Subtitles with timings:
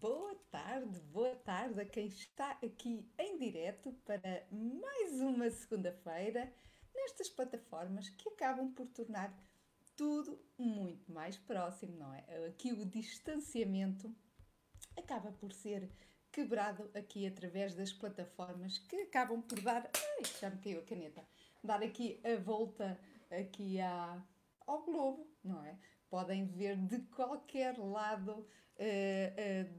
[0.00, 6.52] boa tarde, boa tarde a quem está aqui em direto para mais uma segunda-feira
[6.94, 9.36] nestas plataformas que acabam por tornar
[9.96, 12.46] tudo muito mais próximo, não é?
[12.46, 14.14] Aqui o distanciamento
[14.96, 15.90] acaba por ser
[16.30, 21.26] quebrado aqui através das plataformas que acabam por dar, ai, já me caiu a caneta,
[21.64, 24.24] dar aqui a volta aqui à,
[24.64, 25.76] ao globo, não é?
[26.08, 28.46] Podem ver de qualquer lado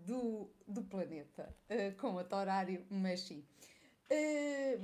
[0.06, 3.46] do, do planeta, uh, com outro horário, mas sim.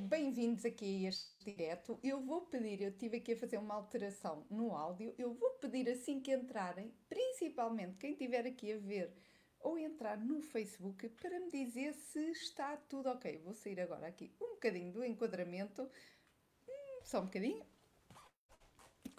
[0.07, 1.99] Bem-vindos aqui a este direto.
[2.03, 5.89] Eu vou pedir, eu tive aqui a fazer uma alteração no áudio, eu vou pedir
[5.89, 9.11] assim que entrarem, principalmente quem estiver aqui a ver
[9.59, 13.39] ou entrar no Facebook para me dizer se está tudo ok.
[13.39, 15.89] Vou sair agora aqui um bocadinho do enquadramento,
[16.67, 17.65] hum, só um bocadinho,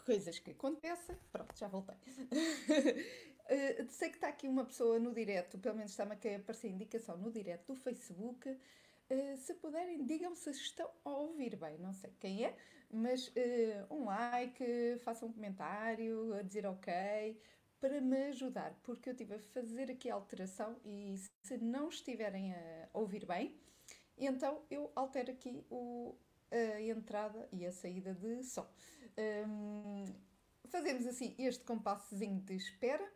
[0.04, 1.16] coisas que acontecem.
[1.32, 1.96] Pronto, já voltei.
[3.50, 7.16] uh, sei que está aqui uma pessoa no direto, pelo menos está-me a aparecer indicação
[7.16, 8.48] no direto do Facebook.
[8.48, 11.78] Uh, se puderem, digam se estão a ouvir bem.
[11.78, 12.56] Não sei quem é,
[12.90, 17.40] mas uh, um like, façam um comentário, a dizer ok,
[17.80, 22.52] para me ajudar, porque eu estive a fazer aqui a alteração e se não estiverem
[22.52, 23.54] a ouvir bem,
[24.16, 26.16] então eu altero aqui o,
[26.50, 28.66] a entrada e a saída de som.
[29.46, 30.04] Um,
[30.68, 33.06] fazemos assim este compassozinho de espera,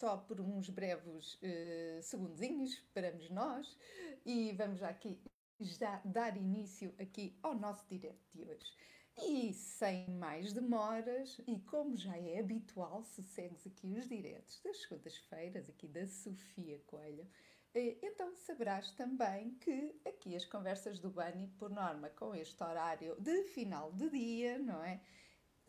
[0.00, 3.76] só por uns breves uh, segundinhos, paramos nós
[4.24, 5.20] e vamos aqui
[5.60, 8.74] já dar início aqui ao nosso direto de hoje.
[9.18, 14.80] E sem mais demoras, e como já é habitual, se segues aqui os diretos das
[14.80, 17.28] segundas-feiras, aqui da Sofia Coelho,
[17.74, 23.20] eh, então saberás também que aqui as conversas do Bani, por norma, com este horário
[23.20, 25.02] de final de dia, não é?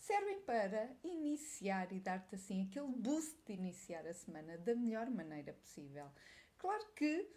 [0.01, 5.53] Servem para iniciar e dar-te assim aquele boost de iniciar a semana da melhor maneira
[5.53, 6.09] possível.
[6.57, 7.29] Claro que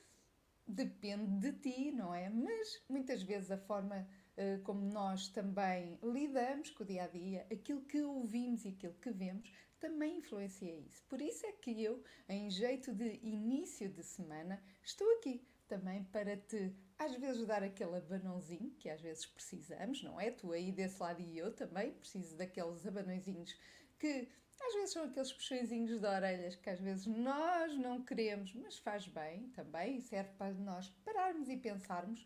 [0.67, 2.31] depende de ti, não é?
[2.31, 7.47] Mas muitas vezes a forma uh, como nós também lidamos com o dia a dia,
[7.53, 11.05] aquilo que ouvimos e aquilo que vemos, também influencia isso.
[11.07, 16.35] Por isso é que eu, em jeito de início de semana, estou aqui também para
[16.39, 20.31] te, às vezes, dar aquele abanãozinho que às vezes precisamos, não é?
[20.31, 23.55] Tu aí desse lado e eu também preciso daqueles abanãozinhos
[23.99, 24.29] que
[24.61, 29.07] às vezes são aqueles puxõezinhos de orelhas que às vezes nós não queremos, mas faz
[29.07, 32.25] bem também, serve para nós pararmos e pensarmos.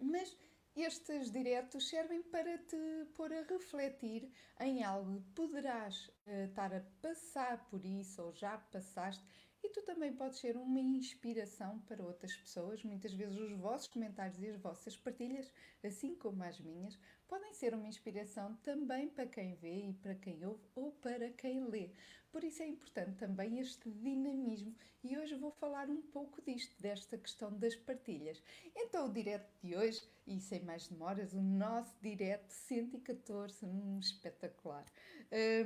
[0.00, 0.36] Mas
[0.74, 2.76] estes diretos servem para te
[3.14, 5.22] pôr a refletir em algo.
[5.34, 9.24] Poderás uh, estar a passar por isso ou já passaste
[9.62, 12.82] e tu também podes ser uma inspiração para outras pessoas.
[12.84, 15.52] Muitas vezes os vossos comentários e as vossas partilhas,
[15.84, 20.44] assim como as minhas, podem ser uma inspiração também para quem vê e para quem
[20.46, 21.90] ouve ou para quem lê.
[22.30, 27.16] Por isso é importante também este dinamismo e hoje vou falar um pouco disto, desta
[27.16, 28.42] questão das partilhas.
[28.76, 34.84] Então, o direto de hoje, e sem mais demoras, o nosso direto 114, um espetacular.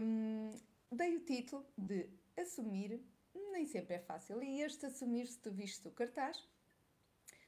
[0.00, 0.50] Um,
[0.90, 3.00] dei o título de Assumir
[3.52, 4.42] nem sempre é fácil.
[4.42, 6.42] E este assumir, se tu viste o cartaz,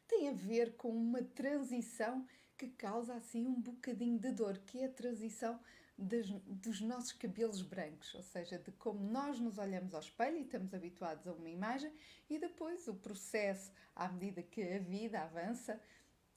[0.06, 2.26] tem a ver com uma transição
[2.56, 5.58] que causa assim um bocadinho de dor, que é a transição
[5.96, 10.42] das, dos nossos cabelos brancos, ou seja, de como nós nos olhamos ao espelho e
[10.42, 11.92] estamos habituados a uma imagem,
[12.28, 15.80] e depois o processo, à medida que a vida avança,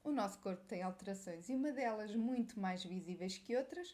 [0.03, 3.94] o nosso corpo tem alterações e uma delas muito mais visíveis que outras,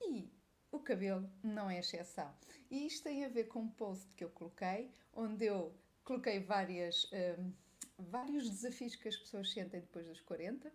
[0.00, 0.30] e
[0.74, 2.32] o cabelo não é exceção.
[2.70, 7.08] E isto tem a ver com um post que eu coloquei, onde eu coloquei várias,
[7.38, 7.52] um,
[7.98, 10.72] vários desafios que as pessoas sentem depois dos 40,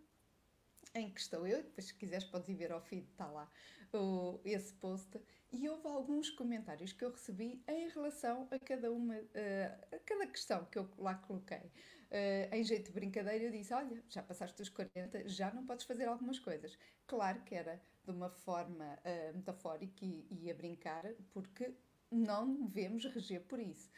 [0.95, 3.51] em que estou eu, depois se quiseres podes ir ver ao feed, está lá
[3.93, 5.19] o, esse post,
[5.51, 10.27] e houve alguns comentários que eu recebi em relação a cada uma, uh, a cada
[10.27, 11.71] questão que eu lá coloquei.
[12.11, 15.85] Uh, em jeito de brincadeira eu disse, olha, já passaste os 40, já não podes
[15.85, 16.77] fazer algumas coisas.
[17.05, 17.81] Claro que era
[18.11, 21.73] de uma forma uh, metafórica e, e, a brincar, porque
[22.11, 23.89] não devemos reger por isso.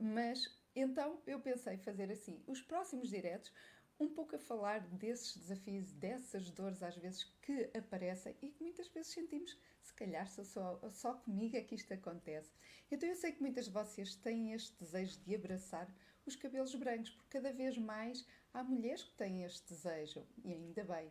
[0.00, 0.42] mas
[0.74, 3.52] então eu pensei fazer assim, os próximos diretos
[3.98, 8.88] um pouco a falar desses desafios, dessas dores às vezes que aparecem e que muitas
[8.88, 12.50] vezes sentimos, se calhar só, só comigo é que isto acontece.
[12.90, 15.88] Então eu sei que muitas de vocês têm este desejo de abraçar
[16.26, 20.84] os cabelos brancos, porque cada vez mais há mulheres que têm este desejo, e ainda
[20.84, 21.10] bem,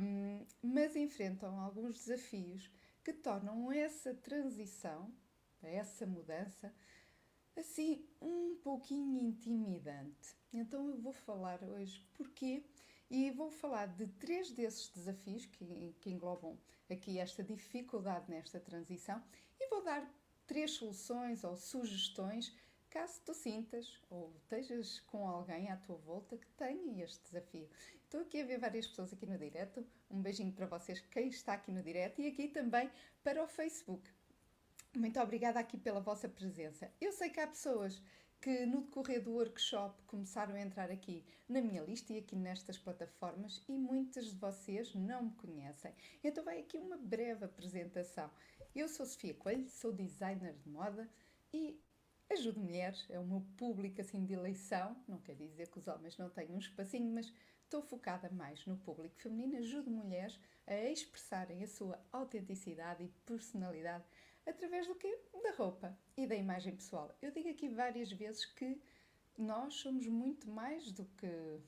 [0.00, 2.70] um, mas enfrentam alguns desafios
[3.04, 5.12] que tornam essa transição,
[5.62, 6.72] essa mudança,
[7.56, 10.36] assim um pouquinho intimidante.
[10.52, 12.64] Então eu vou falar hoje porquê
[13.10, 16.58] e vou falar de três desses desafios que, que englobam
[16.88, 19.22] aqui esta dificuldade nesta transição
[19.58, 20.08] e vou dar
[20.46, 22.54] três soluções ou sugestões
[22.90, 27.68] caso tu sintas ou estejas com alguém à tua volta que tenha este desafio.
[28.02, 29.86] Estou aqui a ver várias pessoas aqui no direto.
[30.10, 32.90] Um beijinho para vocês, quem está aqui no direto, e aqui também
[33.22, 34.10] para o Facebook.
[34.96, 36.92] Muito obrigada aqui pela vossa presença.
[37.00, 38.02] Eu sei que há pessoas
[38.40, 42.76] que no decorrer do workshop começaram a entrar aqui na minha lista e aqui nestas
[42.76, 45.94] plataformas e muitas de vocês não me conhecem.
[46.24, 48.30] Então vai aqui uma breve apresentação.
[48.74, 51.08] Eu sou Sofia Coelho, sou designer de moda
[51.52, 51.78] e
[52.30, 56.16] ajudo mulheres, é o meu público assim de eleição, não quer dizer que os homens
[56.16, 57.32] não tenham um espacinho, mas
[57.64, 64.04] estou focada mais no público feminino, ajudo mulheres a expressarem a sua autenticidade e personalidade
[64.46, 65.18] através do quê?
[65.42, 67.14] Da roupa e da imagem pessoal.
[67.20, 68.80] Eu digo aqui várias vezes que
[69.36, 71.60] nós somos muito mais do que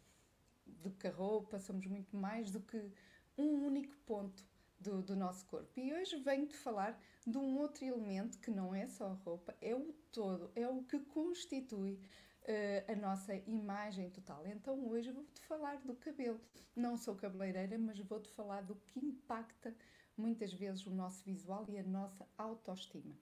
[0.64, 2.90] do que a roupa, somos muito mais do que
[3.36, 4.44] um único ponto
[4.82, 5.78] do, do nosso corpo.
[5.78, 9.74] E hoje venho-te falar de um outro elemento que não é só a roupa, é
[9.74, 12.00] o todo, é o que constitui
[12.42, 14.46] uh, a nossa imagem total.
[14.46, 16.40] Então hoje vou-te falar do cabelo.
[16.74, 19.74] Não sou cabeleireira, mas vou-te falar do que impacta
[20.16, 23.16] muitas vezes o nosso visual e a nossa autoestima.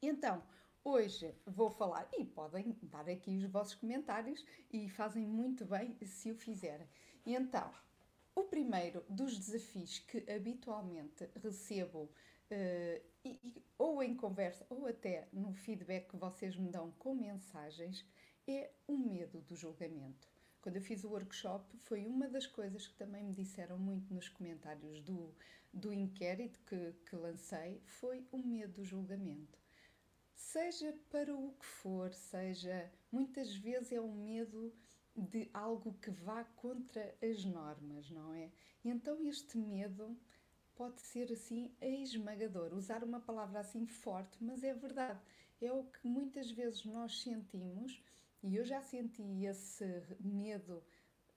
[0.00, 0.42] Então,
[0.84, 6.30] hoje vou falar, e podem dar aqui os vossos comentários e fazem muito bem se
[6.30, 6.88] o fizerem.
[7.24, 7.70] Então,
[8.34, 12.10] o primeiro dos desafios que habitualmente recebo
[12.52, 18.04] Uh, e, ou em conversa ou até no feedback que vocês me dão com mensagens
[18.46, 20.28] é o medo do julgamento.
[20.60, 24.28] Quando eu fiz o workshop, foi uma das coisas que também me disseram muito nos
[24.28, 25.34] comentários do,
[25.72, 29.58] do inquérito que, que lancei, foi o medo do julgamento.
[30.34, 34.74] Seja para o que for, seja, muitas vezes é o medo
[35.16, 38.50] de algo que vá contra as normas, não é?
[38.84, 40.16] E então este medo
[40.74, 42.72] pode ser assim esmagador.
[42.74, 45.20] Usar uma palavra assim forte, mas é verdade.
[45.60, 48.02] É o que muitas vezes nós sentimos
[48.42, 49.84] e eu já senti esse
[50.18, 50.82] medo,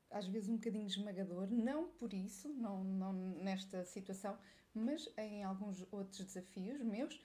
[0.09, 4.37] às vezes um bocadinho esmagador, não por isso, não, não nesta situação,
[4.73, 7.21] mas em alguns outros desafios meus,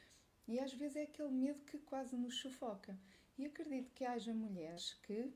[0.46, 2.98] e às vezes é aquele medo que quase nos sufoca.
[3.38, 5.32] E acredito que haja mulheres que,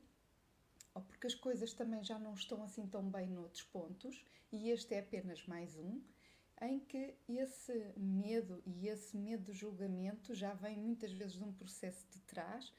[0.95, 4.95] ou porque as coisas também já não estão assim tão bem noutros pontos, e este
[4.95, 6.01] é apenas mais um,
[6.61, 11.53] em que esse medo e esse medo do julgamento já vem muitas vezes de um
[11.53, 12.73] processo de trás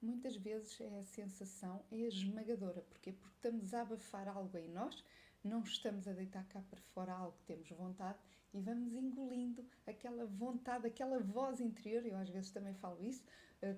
[0.00, 2.82] muitas vezes é a sensação é esmagadora.
[2.82, 3.12] Porquê?
[3.12, 5.04] Porque estamos a abafar algo em nós,
[5.42, 8.18] não estamos a deitar cá para fora algo que temos vontade
[8.52, 12.04] e vamos engolindo aquela vontade, aquela voz interior.
[12.06, 13.22] Eu às vezes também falo isso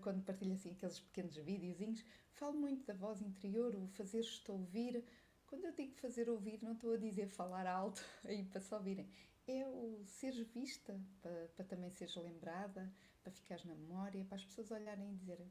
[0.02, 2.04] quando partilho assim aqueles pequenos videozinhos.
[2.32, 5.04] Falo muito da voz interior, o fazer-te ouvir.
[5.46, 9.08] Quando eu digo fazer ouvir, não estou a dizer falar alto aí para só ouvirem.
[9.46, 12.92] É o seres vista, para, para também seres lembrada,
[13.22, 15.50] para ficares na memória, para as pessoas olharem e dizerem: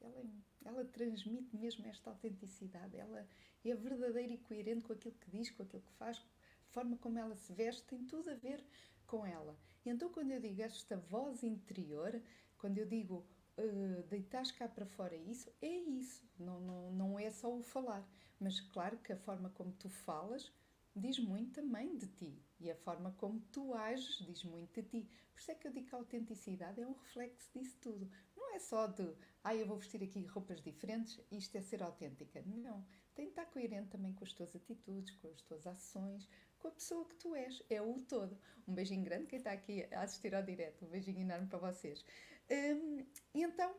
[0.00, 0.24] ela,
[0.64, 3.26] ela transmite mesmo esta autenticidade, ela
[3.64, 7.18] é verdadeira e coerente com aquilo que diz, com aquilo que faz, a forma como
[7.18, 8.64] ela se veste, tem tudo a ver
[9.06, 9.56] com ela.
[9.84, 12.20] Então, quando eu digo esta voz interior,
[12.58, 13.26] quando eu digo
[13.58, 18.06] uh, deitas cá para fora isso, é isso, não, não, não é só o falar,
[18.38, 20.52] mas claro que a forma como tu falas
[20.94, 25.08] diz muito também de ti e a forma como tu ages diz muito de ti.
[25.32, 28.10] Por isso é que eu digo que a autenticidade é um reflexo disso tudo.
[28.36, 32.42] Não é só de, ah, eu vou vestir aqui roupas diferentes, isto é ser autêntica.
[32.44, 32.84] Não.
[33.14, 36.28] Tem de estar coerente também com as tuas atitudes, com as tuas ações,
[36.58, 37.62] com a pessoa que tu és.
[37.70, 38.36] É o todo.
[38.68, 40.84] Um beijinho grande quem está aqui a assistir ao direto.
[40.84, 42.04] Um beijinho enorme para vocês.
[42.50, 43.04] Hum,
[43.34, 43.74] então,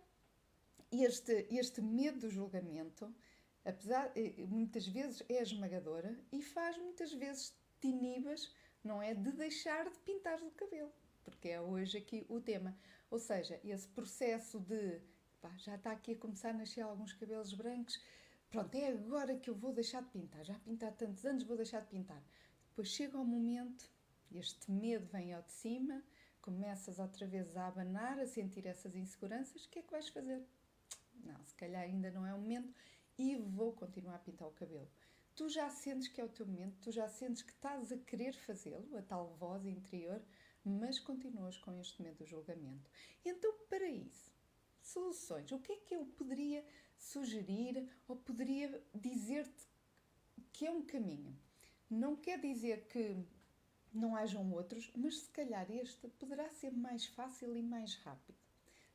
[0.91, 3.13] este, este medo do julgamento
[3.63, 9.31] apesar eh, muitas vezes é esmagadora e faz muitas vezes te inibas, não é, de
[9.31, 10.91] deixar de pintar o cabelo,
[11.23, 12.75] porque é hoje aqui o tema.
[13.09, 15.01] Ou seja, esse processo de
[15.41, 18.01] pá, já está aqui a começar a nascer alguns cabelos brancos,
[18.49, 21.81] pronto, é agora que eu vou deixar de pintar, já pintar tantos anos, vou deixar
[21.81, 22.23] de pintar.
[22.69, 23.89] Depois chega o momento,
[24.31, 26.03] este medo vem ao de cima,
[26.41, 30.43] começas outra vez a abanar, a sentir essas inseguranças, o que é que vais fazer?
[31.23, 32.73] Não, se calhar ainda não é o momento
[33.17, 34.89] e vou continuar a pintar o cabelo.
[35.35, 38.33] Tu já sentes que é o teu momento, tu já sentes que estás a querer
[38.33, 40.21] fazê-lo, a tal voz interior,
[40.63, 42.89] mas continuas com este medo do julgamento.
[43.23, 44.31] Então, para isso,
[44.81, 45.51] soluções.
[45.51, 46.65] O que é que eu poderia
[46.97, 49.67] sugerir ou poderia dizer-te
[50.51, 51.35] que é um caminho?
[51.89, 53.25] Não quer dizer que
[53.93, 58.37] não hajam outros, mas se calhar este poderá ser mais fácil e mais rápido.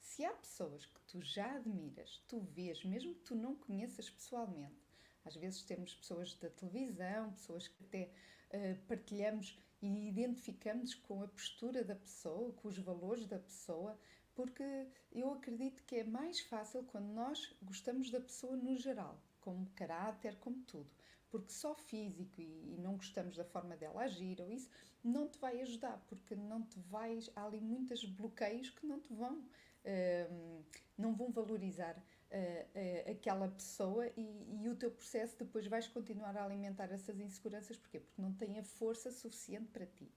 [0.00, 4.86] Se há pessoas que tu já admiras, tu vês, mesmo que tu não conheças pessoalmente,
[5.24, 8.10] às vezes temos pessoas da televisão, pessoas que até
[8.52, 13.98] uh, partilhamos e identificamos com a postura da pessoa, com os valores da pessoa,
[14.34, 19.70] porque eu acredito que é mais fácil quando nós gostamos da pessoa no geral, como
[19.74, 20.90] caráter, como tudo.
[21.30, 24.70] Porque só físico e, e não gostamos da forma dela agir ou isso,
[25.02, 27.30] não te vai ajudar, porque não te vais.
[27.34, 30.64] Há ali muitos bloqueios que não te vão, uh,
[30.96, 36.36] não vão valorizar uh, uh, aquela pessoa e, e, o teu processo depois vais continuar
[36.36, 37.76] a alimentar essas inseguranças.
[37.76, 38.00] Porquê?
[38.00, 40.10] Porque não tem a força suficiente para ti.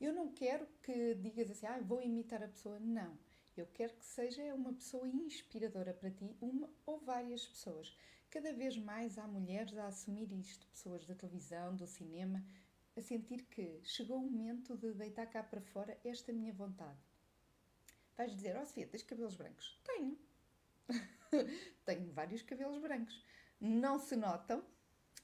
[0.00, 2.78] Eu não quero que digas assim, ah, vou imitar a pessoa.
[2.80, 3.18] Não.
[3.56, 7.94] Eu quero que seja uma pessoa inspiradora para ti, uma ou várias pessoas.
[8.30, 12.44] Cada vez mais há mulheres a assumir isto, pessoas da televisão, do cinema,
[12.96, 16.98] a sentir que chegou o momento de deitar cá para fora esta minha vontade.
[18.16, 19.80] Vais dizer, ó oh, Sofia, tens cabelos brancos?
[19.84, 20.16] Tenho.
[21.84, 23.24] Tenho vários cabelos brancos.
[23.60, 24.64] Não se notam.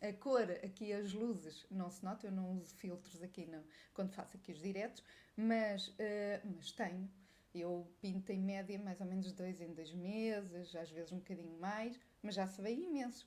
[0.00, 2.30] A cor, aqui as luzes, não se notam.
[2.30, 3.62] Eu não uso filtros aqui não,
[3.94, 5.02] quando faço aqui os diretos,
[5.36, 7.08] mas, uh, mas tenho.
[7.54, 11.58] Eu pinto em média mais ou menos dois em dois meses, às vezes um bocadinho
[11.58, 13.26] mais, mas já se vê imenso.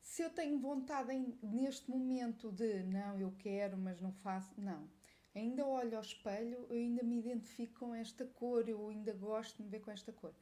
[0.00, 4.90] Se eu tenho vontade em, neste momento de não, eu quero, mas não faço, não.
[5.34, 9.62] Ainda olho ao espelho, eu ainda me identifico com esta cor, eu ainda gosto de
[9.62, 10.34] me ver com esta cor.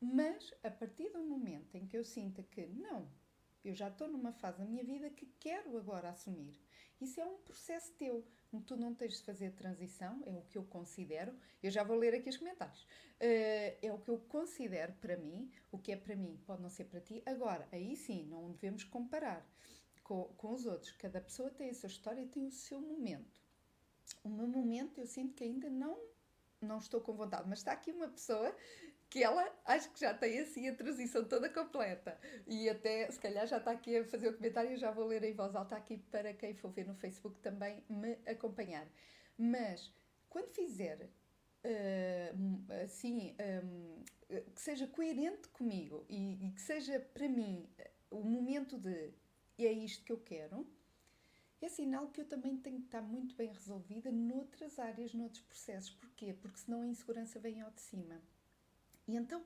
[0.00, 3.08] Mas a partir do momento em que eu sinta que não,
[3.64, 6.60] eu já estou numa fase da minha vida que quero agora assumir.
[7.00, 8.24] Isso é um processo teu.
[8.66, 11.34] Tu não tens de fazer transição, é o que eu considero.
[11.62, 12.82] Eu já vou ler aqui os comentários.
[12.82, 15.50] Uh, é o que eu considero para mim.
[15.70, 17.22] O que é para mim pode não ser para ti.
[17.26, 19.46] Agora, aí sim, não devemos comparar
[20.02, 20.92] com, com os outros.
[20.92, 23.40] Cada pessoa tem a sua história e tem o seu momento.
[24.24, 25.98] O meu momento eu sinto que ainda não,
[26.60, 28.54] não estou com vontade, mas está aqui uma pessoa
[29.10, 32.18] que ela acho que já tem assim a transição toda completa.
[32.46, 35.32] E até, se calhar, já está aqui a fazer o comentário, já vou ler em
[35.32, 38.86] voz alta aqui para quem for ver no Facebook também me acompanhar.
[39.36, 39.92] Mas,
[40.28, 41.08] quando fizer
[41.64, 43.34] uh, assim,
[43.64, 44.04] um,
[44.54, 47.68] que seja coerente comigo e, e que seja para mim
[48.10, 49.12] o momento de
[49.58, 50.66] é isto que eu quero,
[51.60, 55.90] é sinal que eu também tenho que estar muito bem resolvida noutras áreas, noutros processos.
[55.90, 56.32] Porquê?
[56.32, 58.22] Porque senão a insegurança vem ao de cima.
[59.08, 59.42] E então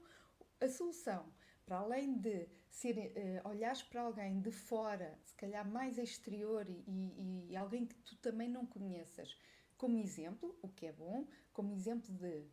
[0.61, 1.33] a solução,
[1.65, 7.49] para além de ser, uh, olhares para alguém de fora, se calhar mais exterior e,
[7.49, 9.39] e, alguém que tu também não conheças,
[9.77, 12.45] como exemplo, o que é bom, como exemplo de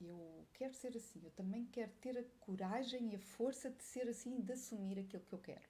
[0.00, 4.08] eu quero ser assim, eu também quero ter a coragem e a força de ser
[4.08, 5.68] assim, de assumir aquilo que eu quero.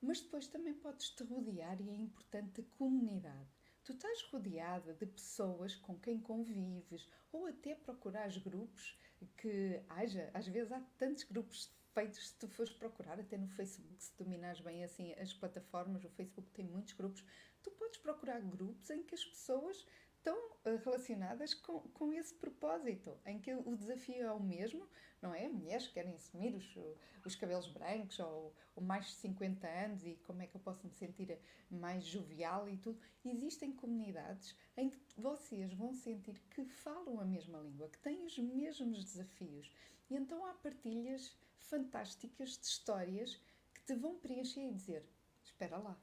[0.00, 3.48] Mas depois também podes te rodear, e é importante, a comunidade.
[3.82, 8.96] Tu estás rodeada de pessoas com quem convives, ou até procurares grupos
[9.36, 14.02] que haja, às vezes há tantos grupos feitos se tu fores procurar até no Facebook,
[14.02, 17.24] se dominares bem assim as plataformas, o Facebook tem muitos grupos,
[17.62, 19.86] tu podes procurar grupos em que as pessoas
[20.24, 24.88] estão eh, relacionadas com, com esse propósito, em que o desafio é o mesmo,
[25.20, 25.46] não é?
[25.46, 26.78] Mulheres que querem assumir os,
[27.24, 30.86] os cabelos brancos ou, ou mais de 50 anos e como é que eu posso
[30.86, 31.38] me sentir
[31.70, 32.98] mais jovial e tudo.
[33.22, 38.38] Existem comunidades em que vocês vão sentir que falam a mesma língua, que têm os
[38.38, 39.70] mesmos desafios.
[40.08, 43.38] E então há partilhas fantásticas de histórias
[43.74, 45.06] que te vão preencher e dizer:
[45.42, 45.98] espera lá,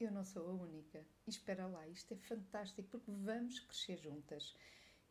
[0.00, 1.04] eu não sou a única.
[1.26, 4.56] E espera lá, isto é fantástico porque vamos crescer juntas.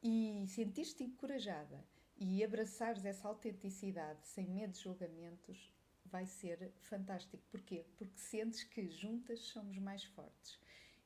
[0.02, 1.86] E sentir-te encorajada
[2.18, 5.72] e abraçares essa autenticidade sem medo de julgamentos
[6.06, 7.44] vai ser fantástico.
[7.50, 7.86] Porquê?
[7.98, 10.60] Porque sentes que juntas somos mais fortes.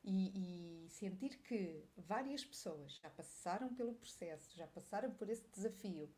[0.04, 6.08] E, e, sentir que várias pessoas já passaram pelo processo, já passaram por esse desafio,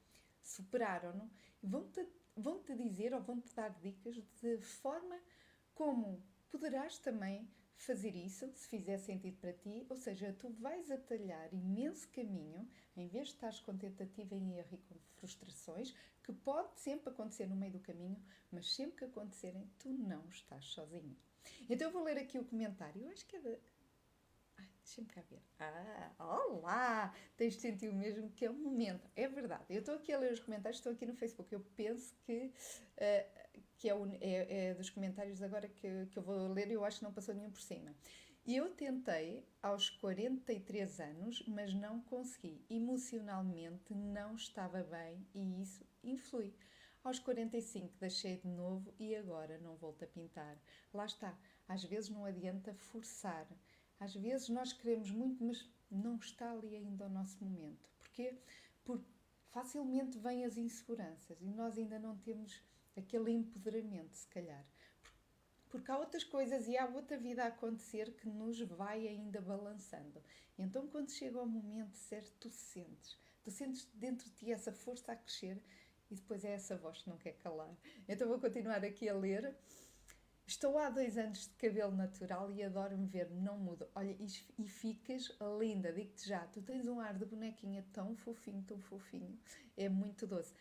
[0.43, 1.31] superaram-no,
[1.63, 5.19] vão-te vão -te dizer ou vão-te dar dicas de forma
[5.75, 11.53] como poderás também fazer isso se fizer sentido para ti, ou seja, tu vais atalhar
[11.53, 16.79] imenso caminho em vez de estás com tentativa em erro e com frustrações, que pode
[16.79, 21.17] sempre acontecer no meio do caminho, mas sempre que acontecerem, tu não estás sozinho.
[21.69, 23.51] Então eu vou ler aqui o comentário, eu acho que é da.
[24.59, 25.43] Ai, deixa-me cá ver.
[25.59, 27.15] Ah, olá!
[27.37, 29.09] Tens de sentir o mesmo que é o momento.
[29.17, 29.65] É verdade.
[29.71, 31.51] Eu estou aqui a ler os comentários, estou aqui no Facebook.
[31.53, 33.40] Eu penso que uh,
[33.81, 36.85] que é, o, é, é, dos comentários agora que, que eu vou ler e eu
[36.85, 37.95] acho que não passou nenhum por cima.
[38.47, 42.63] Eu tentei aos 43 anos, mas não consegui.
[42.69, 46.55] Emocionalmente não estava bem e isso influi.
[47.03, 50.59] Aos 45 deixei de novo e agora não volto a pintar.
[50.93, 51.35] Lá está.
[51.67, 53.47] Às vezes não adianta forçar.
[53.99, 57.89] Às vezes nós queremos muito, mas não está ali ainda o nosso momento.
[57.99, 58.37] Porquê?
[58.85, 59.09] Porque
[59.49, 62.63] facilmente vêm as inseguranças e nós ainda não temos
[62.97, 64.65] aquele empoderamento, se calhar.
[65.69, 70.23] Porque há outras coisas e há outra vida a acontecer que nos vai ainda balançando.
[70.59, 75.13] Então, quando chega o momento certo, tu sentes, Tu sentes dentro de ti essa força
[75.13, 75.63] a crescer
[76.11, 77.75] e depois é essa voz que não quer calar.
[78.09, 79.55] Então vou continuar aqui a ler.
[80.47, 83.89] Estou há dois anos de cabelo natural e adoro me ver, não mudo.
[83.95, 84.27] Olha, e,
[84.59, 86.47] e ficas linda, digo-te já.
[86.49, 89.39] Tu tens um ar de bonequinha tão fofinho, tão fofinho.
[89.77, 90.53] É muito doce.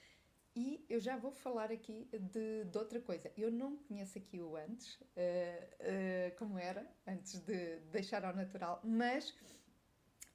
[0.62, 3.32] E eu já vou falar aqui de, de outra coisa.
[3.38, 8.82] Eu não conheço aqui o antes, uh, uh, como era, antes de deixar ao natural,
[8.84, 9.34] mas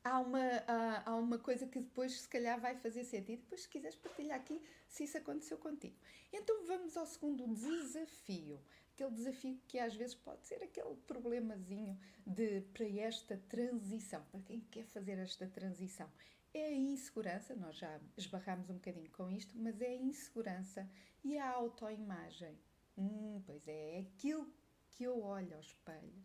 [0.02, 3.42] há uma, há, há uma coisa que depois se calhar vai fazer sentido.
[3.42, 5.96] Depois, se quiseres partilhar aqui, se isso aconteceu contigo.
[6.32, 8.58] Então vamos ao segundo desafio.
[8.94, 14.60] Aquele desafio que às vezes pode ser aquele problemazinho de para esta transição, para quem
[14.70, 16.10] quer fazer esta transição.
[16.56, 20.88] É a insegurança, nós já esbarramos um bocadinho com isto, mas é a insegurança
[21.24, 22.56] e a autoimagem.
[22.96, 24.48] Hum, pois é, é aquilo
[24.90, 26.24] que eu olho ao espelho,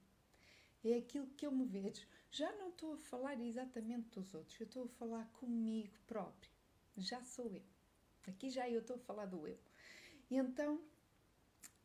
[0.86, 2.05] é aquilo que eu me vejo.
[2.29, 6.51] Já não estou a falar exatamente dos outros, eu estou a falar comigo próprio.
[6.95, 7.63] Já sou eu.
[8.27, 9.57] Aqui já eu estou a falar do eu.
[10.29, 10.79] E então,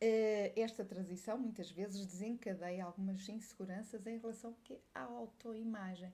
[0.02, 4.54] eh, esta transição muitas vezes desencadeia algumas inseguranças em relação
[4.94, 6.12] à autoimagem.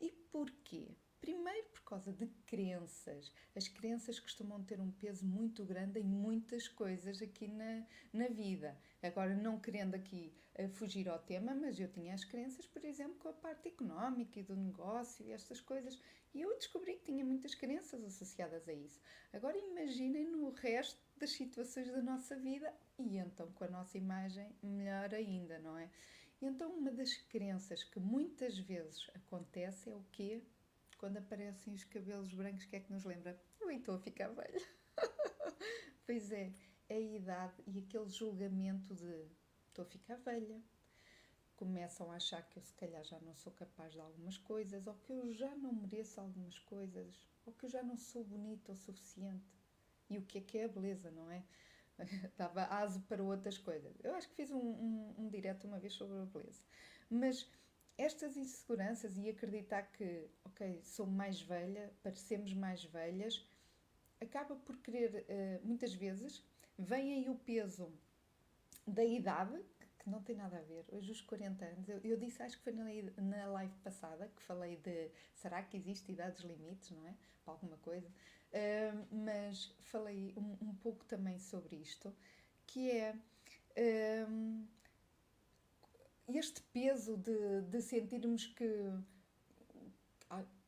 [0.00, 0.96] E porquê?
[1.20, 3.32] Primeiro, por causa de crenças.
[3.54, 8.78] As crenças costumam ter um peso muito grande em muitas coisas aqui na, na vida.
[9.02, 13.16] Agora, não querendo aqui uh, fugir ao tema, mas eu tinha as crenças, por exemplo,
[13.16, 16.00] com a parte económica e do negócio e estas coisas.
[16.34, 19.00] E eu descobri que tinha muitas crenças associadas a isso.
[19.32, 24.54] Agora, imaginem no resto das situações da nossa vida e então com a nossa imagem,
[24.62, 25.90] melhor ainda, não é?
[26.40, 30.44] Então, uma das crenças que muitas vezes acontece é o quê?
[30.98, 33.40] Quando aparecem os cabelos brancos, o que é que nos lembra?
[33.60, 34.60] Eu estou a ficar velha.
[36.04, 36.52] pois é,
[36.88, 39.26] é a idade e aquele julgamento de
[39.68, 40.60] estou a ficar velha.
[41.56, 44.94] Começam a achar que eu se calhar já não sou capaz de algumas coisas, ou
[44.94, 48.76] que eu já não mereço algumas coisas, ou que eu já não sou bonita o
[48.76, 49.44] suficiente.
[50.10, 51.44] E o que é que é a beleza, não é?
[52.36, 53.96] Dava aso para outras coisas.
[54.02, 56.62] Eu acho que fiz um, um, um direto uma vez sobre a beleza.
[57.10, 57.50] Mas
[57.98, 63.44] estas inseguranças e acreditar que, ok, sou mais velha, parecemos mais velhas,
[64.20, 66.44] acaba por querer, uh, muitas vezes,
[66.78, 67.92] vem aí o peso
[68.86, 69.60] da idade,
[69.98, 70.84] que não tem nada a ver.
[70.88, 74.76] Hoje, os 40 anos, eu, eu disse, acho que foi na, live passada, que falei
[74.76, 77.14] de será que existe idades limites, não é?
[77.44, 78.08] Para alguma coisa.
[78.08, 82.14] Uh, mas falei um, um, pouco também sobre isto,
[82.64, 83.14] que é.
[83.76, 84.77] Uh,
[86.28, 88.68] este peso de, de sentirmos que,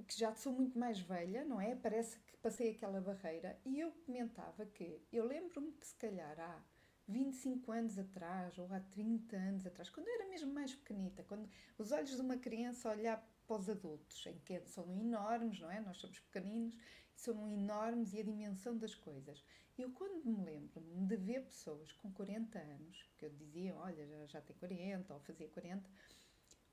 [0.06, 1.74] que já sou muito mais velha, não é?
[1.76, 3.58] Parece que passei aquela barreira.
[3.64, 6.62] E eu comentava que eu lembro-me que se calhar há
[7.06, 11.48] 25 anos atrás ou há 30 anos atrás, quando eu era mesmo mais pequenita, quando
[11.76, 15.80] os olhos de uma criança olhar para os adultos, em que são enormes, não é?
[15.80, 16.76] Nós somos pequeninos,
[17.14, 19.44] são enormes e a dimensão das coisas.
[19.80, 24.26] Eu, quando me lembro de ver pessoas com 40 anos, que eu dizia, olha, já,
[24.26, 25.88] já tem 40 ou fazia 40,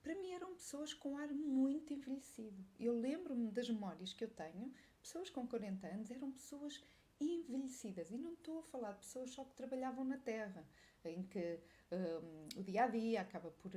[0.02, 2.62] para mim eram pessoas com ar muito envelhecido.
[2.78, 6.84] Eu lembro-me das memórias que eu tenho, pessoas com 40 anos eram pessoas
[7.20, 8.12] envelhecidas.
[8.12, 10.68] E não estou a falar de pessoas só que trabalhavam na terra,
[11.06, 13.72] em que um, o dia a dia acaba por,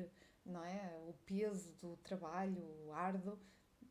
[0.45, 3.39] não é, o peso do trabalho, o árduo,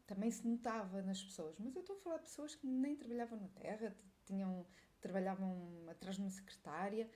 [0.06, 1.58] também se notava nas pessoas.
[1.58, 4.66] Mas eu estou a falar de pessoas que nem trabalhavam na terra, tinham
[5.02, 7.10] trabalhavam atrás de uma secretária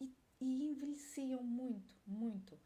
[0.00, 2.58] e, e envelheciam muito, muito.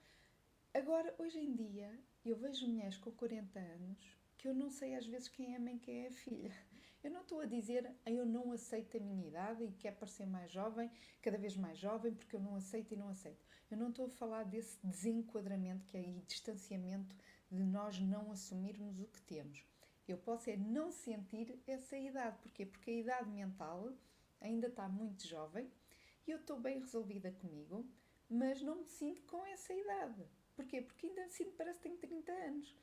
[0.72, 1.92] Agora, hoje em dia,
[2.24, 5.60] eu vejo mulheres com 40 anos que eu não sei às vezes quem é a
[5.60, 6.54] mãe, quem é a filha.
[7.02, 10.52] Eu não estou a dizer eu não aceito a minha idade e quero parecer mais
[10.52, 10.90] jovem,
[11.22, 13.42] cada vez mais jovem, porque eu não aceito e não aceito.
[13.70, 17.14] Eu não estou a falar desse desenquadramento que é aí, distanciamento
[17.50, 19.64] de nós não assumirmos o que temos.
[20.06, 22.36] Eu posso é não sentir essa idade.
[22.42, 22.66] Porquê?
[22.66, 23.92] Porque a idade mental
[24.40, 25.70] ainda está muito jovem
[26.26, 27.86] e eu estou bem resolvida comigo,
[28.28, 30.26] mas não me sinto com essa idade.
[30.54, 30.80] Porquê?
[30.80, 32.74] Porque ainda sinto, parece que tenho 30 anos.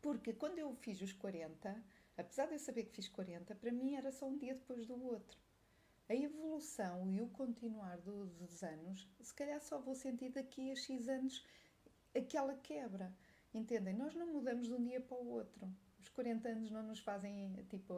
[0.00, 1.84] Porque quando eu fiz os 40,
[2.16, 5.02] apesar de eu saber que fiz 40, para mim era só um dia depois do
[5.02, 5.38] outro.
[6.08, 11.08] A evolução e o continuar dos anos, se calhar só vou sentir daqui a X
[11.08, 11.44] anos
[12.16, 13.14] aquela quebra.
[13.52, 13.94] Entendem?
[13.94, 15.70] Nós não mudamos de um dia para o outro
[16.00, 17.94] os 40 anos não nos fazem tipo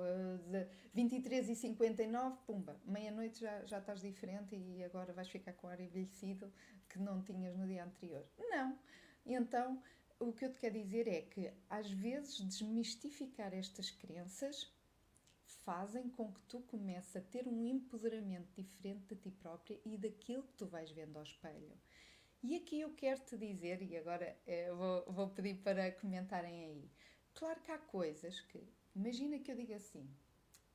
[0.93, 5.81] 23 e 59, pumba, meia-noite já, já estás diferente e agora vais ficar com ar
[5.81, 6.53] envelhecido
[6.88, 8.27] que não tinhas no dia anterior.
[8.38, 8.79] Não.
[9.25, 9.83] Então,
[10.19, 14.73] o que eu te quero dizer é que às vezes desmistificar estas crenças
[15.65, 20.43] fazem com que tu comeces a ter um empoderamento diferente de ti própria e daquilo
[20.43, 21.77] que tu vais vendo ao espelho.
[22.43, 26.91] E aqui eu quero te dizer, e agora eh, vou, vou pedir para comentarem aí,
[27.35, 28.62] Claro que há coisas que.
[28.95, 30.09] Imagina que eu diga assim: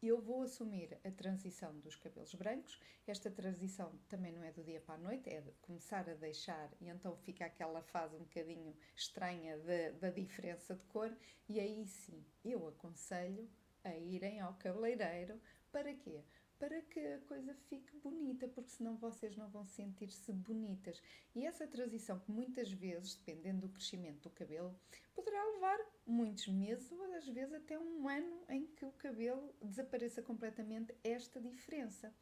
[0.02, 2.80] eu vou assumir a transição dos cabelos brancos.
[3.08, 6.88] Esta transição também não é do dia para a noite, é começar a deixar e
[6.88, 9.58] então fica aquela fase um bocadinho estranha
[10.00, 11.16] da diferença de cor.
[11.50, 13.50] E aí sim, eu aconselho
[13.84, 15.42] a irem ao cabeleireiro.
[15.72, 16.24] Para quê?
[16.60, 21.02] Para que a coisa fique bonita, porque senão vocês não vão sentir-se bonitas.
[21.36, 24.76] E essa transição, que muitas vezes, dependendo do crescimento do cabelo,
[25.14, 30.22] poderá levar muitos meses ou às vezes até um ano em que o cabelo desapareça
[30.22, 32.14] completamente esta diferença.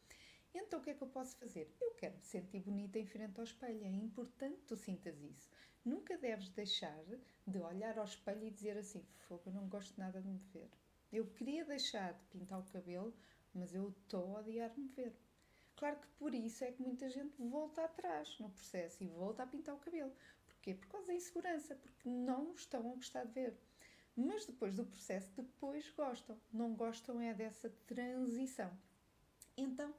[0.54, 1.70] Então o que é que eu posso fazer?
[1.82, 3.84] Eu quero me sentir bonita em frente ao espelho.
[3.84, 5.50] É importante que tu sintas isso.
[5.84, 6.98] Nunca deves deixar
[7.46, 10.70] de olhar ao espelho e dizer assim: Fogo, eu não gosto nada de me ver.
[11.12, 13.14] Eu queria deixar de pintar o cabelo,
[13.56, 15.16] mas eu estou a odiar-me ver.
[15.76, 19.48] Claro que por isso é que muita gente volta atrás no processo e volta a
[19.48, 20.12] pintar o cabelo.
[20.46, 20.74] Porquê?
[20.74, 23.58] Por causa da insegurança, porque não estão a gostar de ver.
[24.16, 26.40] Mas depois do processo, depois gostam.
[26.52, 28.72] Não gostam é dessa transição.
[29.58, 29.94] Então,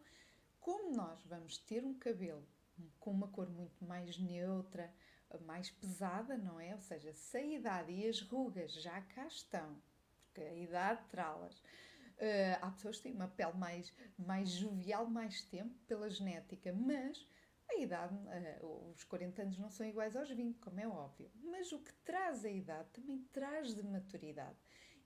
[0.61, 2.47] como nós vamos ter um cabelo
[2.99, 4.93] com uma cor muito mais neutra,
[5.45, 6.75] mais pesada, não é?
[6.75, 9.77] Ou seja, se a idade e as rugas já cá estão,
[10.25, 11.63] porque a idade trá-las,
[12.19, 17.27] Uh, há pessoas que têm uma pele mais, mais jovial mais tempo pela genética, mas
[17.69, 18.15] a idade,
[18.63, 21.31] uh, os 40 anos não são iguais aos 20, como é óbvio.
[21.43, 24.57] Mas o que traz a idade também traz de maturidade.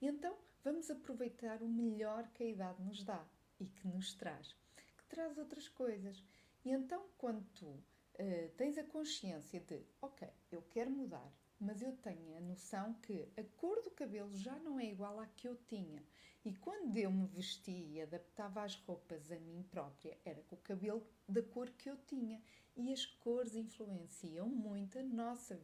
[0.00, 3.26] Então vamos aproveitar o melhor que a idade nos dá
[3.58, 4.54] e que nos traz,
[4.96, 6.24] que traz outras coisas.
[6.64, 11.92] E então, quando tu uh, tens a consciência de, ok, eu quero mudar, mas eu
[11.96, 15.56] tenho a noção que a cor do cabelo já não é igual à que eu
[15.66, 16.02] tinha
[16.42, 20.60] e quando eu me vestia e adaptava as roupas a mim própria, era com o
[20.60, 22.40] cabelo da cor que eu tinha.
[22.74, 25.60] E as cores influenciam muito a nossa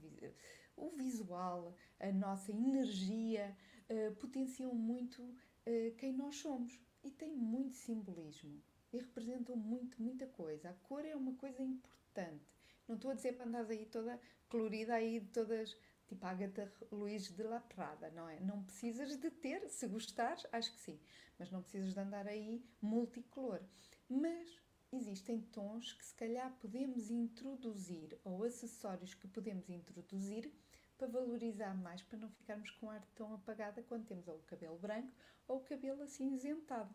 [0.77, 3.57] o visual, a nossa energia,
[3.89, 6.79] uh, potenciam muito uh, quem nós somos.
[7.03, 8.63] E tem muito simbolismo.
[8.93, 10.69] E representam muito, muita coisa.
[10.69, 12.45] A cor é uma coisa importante.
[12.87, 15.75] Não estou a dizer para andar aí toda colorida aí, todas
[16.07, 18.41] tipo a Agatha Luís de La Prada, não é?
[18.41, 21.01] Não precisas de ter, se gostares, acho que sim,
[21.39, 23.61] mas não precisas de andar aí multicolor.
[24.09, 24.61] Mas
[24.93, 30.53] existem tons que se calhar podemos introduzir ou acessórios que podemos introduzir
[30.97, 34.79] para valorizar mais, para não ficarmos com ar tão apagada quando temos ou o cabelo
[34.79, 35.13] branco
[35.47, 36.95] ou o cabelo acinzentado.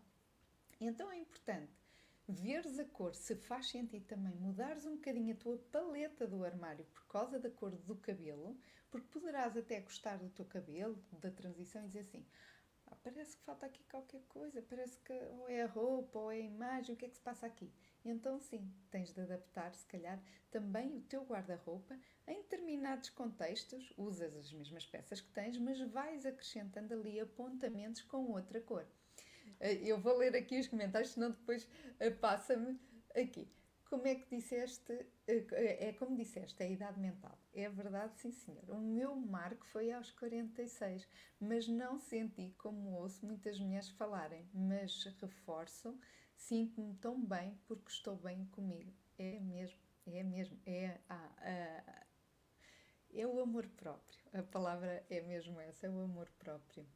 [0.80, 1.82] Então é importante
[2.28, 6.86] veres a cor, se faz sentido também mudares um bocadinho a tua paleta do armário
[6.86, 8.58] por causa da cor do cabelo,
[8.92, 12.26] porque poderás até gostar do teu cabelo, da transição, e dizer assim:
[12.88, 16.36] ah, parece que falta aqui qualquer coisa, parece que ou é a roupa ou é
[16.36, 17.72] a imagem, o que é que se passa aqui?
[18.04, 23.94] Então, sim, tens de adaptar, se calhar, também o teu guarda-roupa em determinados contextos.
[23.96, 28.86] Usas as mesmas peças que tens, mas vais acrescentando ali apontamentos com outra cor.
[29.60, 31.68] Eh, eu vou ler aqui os comentários, senão depois
[32.00, 32.80] eh, passa-me
[33.16, 33.48] aqui.
[33.92, 34.94] Como é que disseste?
[35.28, 37.38] Eh, é como disseste, é a idade mental.
[37.54, 38.64] É verdade, sim, senhor.
[38.70, 41.06] O meu marco foi aos 46,
[41.38, 44.50] mas não senti como ouço muitas mulheres falarem.
[44.54, 46.00] Mas reforço,
[46.38, 48.94] sinto-me tão bem porque estou bem comigo.
[49.18, 50.58] É mesmo, é mesmo.
[50.66, 52.06] É, ah, ah,
[53.14, 54.24] é o amor próprio.
[54.34, 56.88] A palavra é mesmo essa, é o amor próprio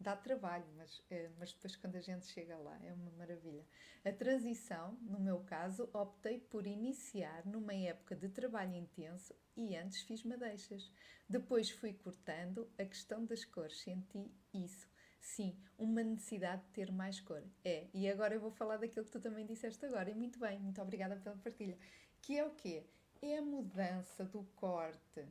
[0.00, 3.64] dá trabalho, mas, eh, mas depois quando a gente chega lá é uma maravilha.
[4.04, 10.02] A transição, no meu caso, optei por iniciar numa época de trabalho intenso e antes
[10.02, 10.90] fiz madeixas.
[11.28, 14.88] Depois fui cortando a questão das cores, senti isso.
[15.20, 17.42] Sim, uma necessidade de ter mais cor.
[17.64, 20.08] É, e agora eu vou falar daquilo que tu também disseste agora.
[20.08, 21.76] E muito bem, muito obrigada pela partilha.
[22.22, 22.86] Que é o quê?
[23.20, 25.26] É a mudança do corte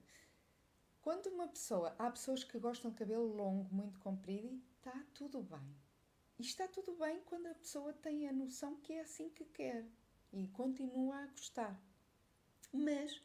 [1.08, 5.42] quando uma pessoa, há pessoas que gostam de cabelo longo, muito comprido e está tudo
[5.42, 5.74] bem.
[6.38, 9.86] E está tudo bem quando a pessoa tem a noção que é assim que quer
[10.34, 11.82] e continua a gostar.
[12.74, 13.22] Mas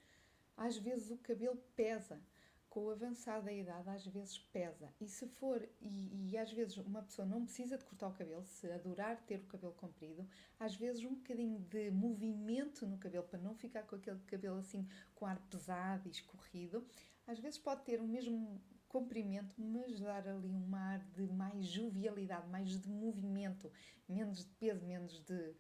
[0.57, 2.23] às vezes o cabelo pesa.
[2.71, 4.89] Com o avançar da idade, às vezes pesa.
[4.99, 8.47] E se for, e, e, às vezes uma pessoa não precisa de cortar o cabelo,
[8.47, 10.27] se adorar ter o cabelo comprido,
[10.59, 14.89] às vezes um bocadinho de movimento no cabelo para não ficar com aquele cabelo assim
[15.15, 16.87] com ar pesado e escorrido,
[17.27, 22.49] às vezes pode ter o mesmo comprimento, mas dar ali um ar de mais jovialidade,
[22.49, 23.73] mais de movimento,
[24.09, 25.55] menos de peso, menos de.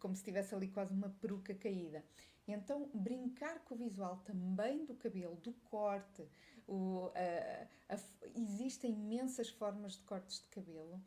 [0.00, 2.04] como se tivesse ali quase uma peruca caída.
[2.46, 6.26] Então, brincar com o visual também do cabelo, do corte.
[6.66, 7.98] O, a, a,
[8.34, 11.00] existem imensas formas de cortes de cabelo.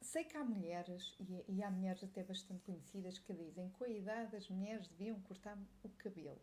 [0.00, 3.84] Sei que há mulheres, e, e há mulheres até bastante conhecidas, que dizem que com
[3.84, 6.40] a idade as mulheres deviam cortar o cabelo.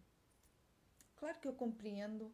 [1.21, 2.33] Claro que eu compreendo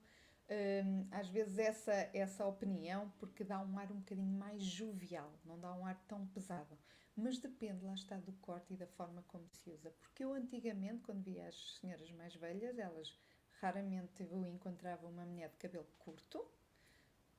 [0.50, 5.60] hum, às vezes essa, essa opinião porque dá um ar um bocadinho mais jovial, não
[5.60, 6.78] dá um ar tão pesado.
[7.14, 9.92] Mas depende, lá está, do corte e da forma como se usa.
[10.00, 13.14] Porque eu antigamente, quando via as senhoras mais velhas, elas
[13.60, 16.50] raramente eu encontrava uma mulher de cabelo curto,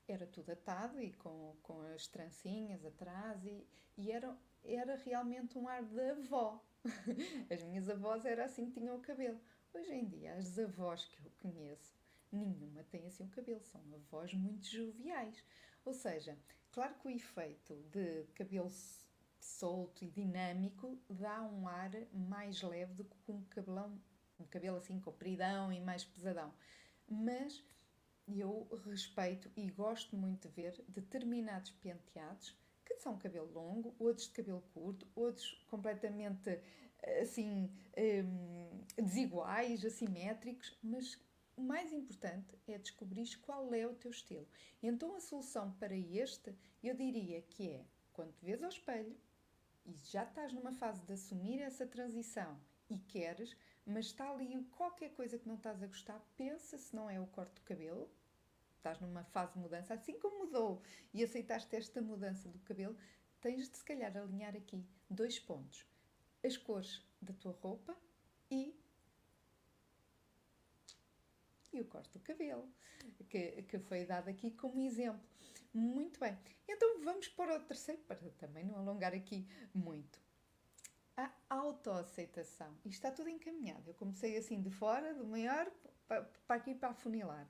[0.06, 5.66] era tudo atado e com, com as trancinhas atrás e, e era, era realmente um
[5.66, 6.62] ar de avó.
[7.50, 9.40] As minhas avós era assim que tinham o cabelo.
[9.74, 11.94] Hoje em dia, as avós que eu conheço,
[12.32, 15.44] nenhuma tem assim o cabelo, são avós muito joviais.
[15.84, 16.38] Ou seja,
[16.72, 18.70] claro que o efeito de cabelo
[19.38, 24.00] solto e dinâmico dá um ar mais leve do que um cabelão,
[24.40, 26.52] um cabelo assim compridão e mais pesadão.
[27.06, 27.62] Mas
[28.26, 34.32] eu respeito e gosto muito de ver determinados penteados que são cabelo longo, outros de
[34.32, 36.58] cabelo curto, outros completamente
[37.20, 41.18] assim um, desiguais, assimétricos, mas
[41.56, 44.46] o mais importante é descobrir qual é o teu estilo.
[44.82, 49.16] Então a solução para este, eu diria que é quando te vês ao espelho
[49.84, 55.10] e já estás numa fase de assumir essa transição e queres, mas está ali qualquer
[55.10, 58.08] coisa que não estás a gostar, pensa se não é o corte do cabelo,
[58.76, 60.82] estás numa fase de mudança, assim como mudou
[61.12, 62.96] e aceitaste esta mudança do cabelo,
[63.40, 65.84] tens de se calhar alinhar aqui dois pontos:
[66.48, 67.96] as cores da tua roupa
[68.50, 68.74] e
[71.72, 72.68] e o corte do cabelo,
[73.28, 75.20] que, que foi dado aqui como exemplo.
[75.72, 80.18] Muito bem, então vamos para o terceiro, para também não alongar aqui muito.
[81.16, 82.72] A autoaceitação.
[82.78, 83.90] Isto está tudo encaminhado.
[83.90, 85.70] Eu comecei assim de fora, do maior,
[86.06, 87.48] para, aqui para afunilar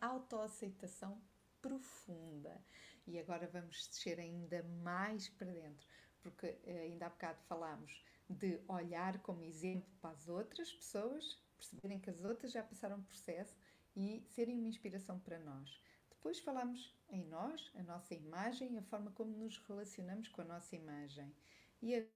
[0.00, 1.20] a autoaceitação
[1.60, 2.60] profunda.
[3.06, 5.86] E agora vamos descer ainda mais para dentro,
[6.22, 11.98] porque eh, ainda há bocado falámos de olhar como exemplo para as outras pessoas, perceberem
[11.98, 13.56] que as outras já passaram processo
[13.96, 15.80] e serem uma inspiração para nós.
[16.10, 20.76] Depois falamos em nós, a nossa imagem, a forma como nos relacionamos com a nossa
[20.76, 21.34] imagem.
[21.80, 22.06] E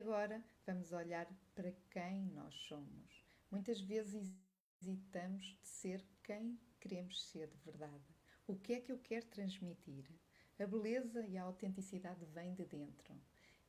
[0.00, 3.24] agora vamos olhar para quem nós somos.
[3.50, 4.34] Muitas vezes
[4.80, 8.14] hesitamos de ser quem queremos ser de verdade.
[8.46, 10.04] O que é que eu quero transmitir?
[10.58, 13.14] A beleza e a autenticidade vêm de dentro.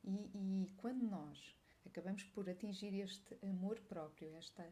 [0.02, 4.66] E, e quando nós acabamos por atingir este amor próprio, esta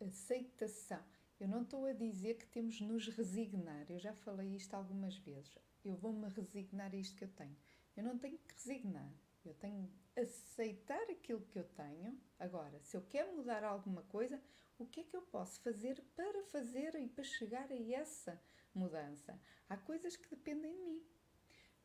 [0.00, 1.02] aceitação,
[1.38, 5.16] eu não estou a dizer que temos de nos resignar, eu já falei isto algumas
[5.16, 5.56] vezes.
[5.84, 7.56] Eu vou-me resignar a isto que eu tenho.
[7.96, 9.12] Eu não tenho que resignar,
[9.44, 12.20] eu tenho que aceitar aquilo que eu tenho.
[12.38, 14.40] Agora, se eu quero mudar alguma coisa,
[14.78, 18.40] o que é que eu posso fazer para fazer e para chegar a essa
[18.74, 19.40] mudança?
[19.68, 21.02] Há coisas que dependem de mim.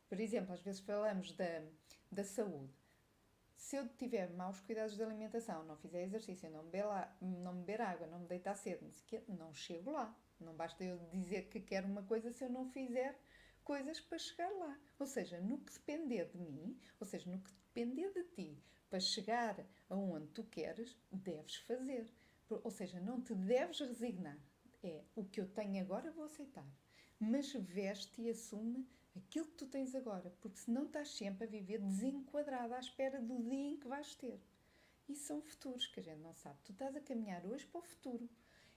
[0.08, 1.64] Por exemplo, às vezes falamos da,
[2.12, 2.74] da saúde.
[3.56, 7.82] Se eu tiver maus cuidados de alimentação, não fizer exercício, não beber, lá, não beber
[7.82, 8.86] água, não me deitar cedo,
[9.28, 10.16] não chego lá.
[10.40, 13.18] Não basta eu dizer que quero uma coisa se eu não fizer
[13.64, 14.80] coisas para chegar lá.
[15.00, 19.00] Ou seja, no que depender de mim, ou seja, no que depender de ti para
[19.00, 22.08] chegar aonde tu queres, deves fazer.
[22.50, 24.38] Ou seja, não te deves resignar.
[24.84, 26.68] É o que eu tenho agora, vou aceitar.
[27.20, 31.80] Mas veste e assume aquilo que tu tens agora, porque senão estás sempre a viver
[31.80, 34.40] desenquadrada à espera do dia em que vais ter.
[35.08, 36.60] E são futuros que a gente não sabe.
[36.64, 38.30] Tu estás a caminhar hoje para o futuro.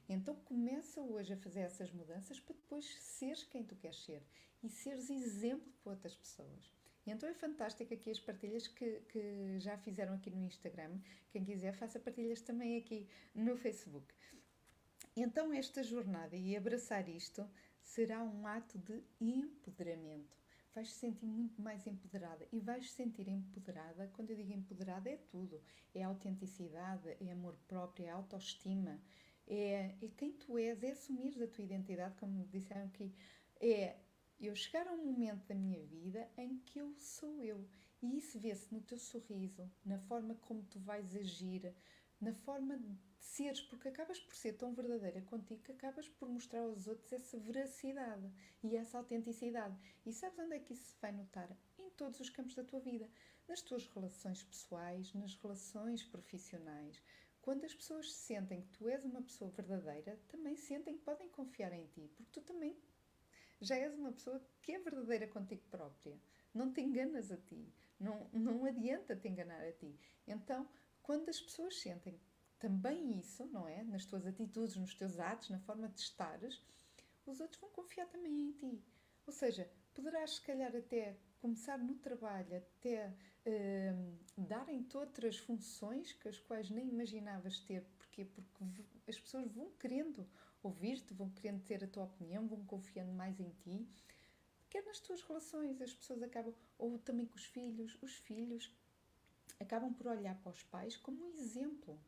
[0.08, 4.22] Então começa hoje a fazer essas mudanças para depois seres quem tu queres ser
[4.62, 6.72] e seres exemplo para outras pessoas.
[7.06, 10.98] Então é fantástico aqui as partilhas que, que já fizeram aqui no Instagram.
[11.30, 14.14] Quem quiser, faça partilhas também aqui no Facebook.
[15.16, 17.48] Então, esta jornada e abraçar isto
[17.88, 20.36] será um ato de empoderamento.
[20.74, 24.08] Vais te sentir muito mais empoderada e vais te sentir empoderada.
[24.12, 25.60] Quando eu digo empoderada, é tudo:
[25.94, 29.00] é autenticidade, é amor próprio, é autoestima,
[29.46, 33.12] é, é quem tu és, é assumir a tua identidade, como disseram aqui,
[33.58, 33.96] é
[34.38, 37.66] eu chegar a um momento da minha vida em que eu sou eu.
[38.00, 41.74] E isso vê-se no teu sorriso, na forma como tu vais agir,
[42.20, 42.78] na forma
[43.28, 47.38] seres, porque acabas por ser tão verdadeira contigo que acabas por mostrar aos outros essa
[47.38, 48.30] veracidade
[48.62, 49.76] e essa autenticidade.
[50.04, 51.50] E sabes onde é que isso se vai notar?
[51.78, 53.08] Em todos os campos da tua vida,
[53.46, 57.02] nas tuas relações pessoais, nas relações profissionais.
[57.42, 61.72] Quando as pessoas sentem que tu és uma pessoa verdadeira, também sentem que podem confiar
[61.72, 62.76] em ti, porque tu também
[63.60, 66.18] já és uma pessoa que é verdadeira contigo própria.
[66.54, 67.72] Não te enganas a ti.
[67.98, 69.98] Não, não adianta te enganar a ti.
[70.26, 70.68] Então,
[71.02, 72.20] quando as pessoas sentem
[72.58, 73.82] também isso, não é?
[73.84, 76.60] Nas tuas atitudes, nos teus atos, na forma de estares,
[77.26, 78.82] os outros vão confiar também em ti.
[79.26, 83.08] Ou seja, poderás, se calhar, até começar no trabalho, até
[83.46, 87.82] uh, darem-te outras funções que as quais nem imaginavas ter.
[87.98, 88.24] Porquê?
[88.24, 90.26] Porque as pessoas vão querendo
[90.62, 93.86] ouvir-te, vão querendo ter a tua opinião, vão confiando mais em ti.
[94.68, 98.70] Quer nas tuas relações, as pessoas acabam, ou também com os filhos, os filhos
[99.60, 101.98] acabam por olhar para os pais como um exemplo.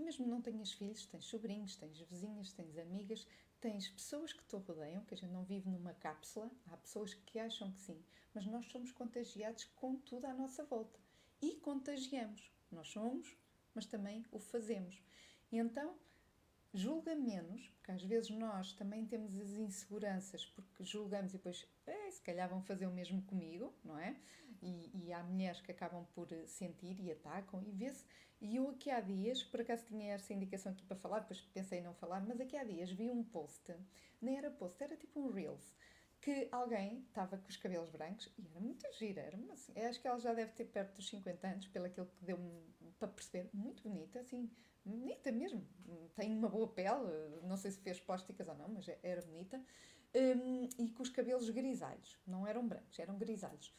[0.00, 3.26] E mesmo não tenhas filhos, tens sobrinhos, tens vizinhas, tens amigas,
[3.60, 7.38] tens pessoas que te rodeiam, que a gente não vive numa cápsula, há pessoas que
[7.38, 10.98] acham que sim, mas nós somos contagiados com tudo à nossa volta.
[11.42, 12.50] E contagiamos.
[12.72, 13.36] Nós somos,
[13.74, 15.02] mas também o fazemos.
[15.52, 15.94] E então,
[16.72, 22.10] julga menos, porque às vezes nós também temos as inseguranças, porque julgamos e depois, é,
[22.10, 24.16] se calhar vão fazer o mesmo comigo, não é?
[24.62, 28.04] E, e há mulheres que acabam por sentir e atacam e vê-se.
[28.40, 31.80] E eu aqui há dias, por acaso tinha essa indicação aqui para falar, depois pensei
[31.80, 33.74] em não falar, mas aqui há dias vi um post,
[34.20, 35.74] nem era post, era tipo um Reels,
[36.20, 40.00] que alguém estava com os cabelos brancos e era muito gira, era uma, assim, acho
[40.00, 42.62] que ela já deve ter perto dos 50 anos, pelo aquilo que deu-me
[42.98, 44.50] para perceber, muito bonita, assim,
[44.84, 45.66] bonita mesmo,
[46.14, 49.62] tem uma boa pele, não sei se fez plásticas ou não, mas é, era bonita,
[50.14, 53.72] um, e com os cabelos grisalhos, não eram brancos, eram grisalhos.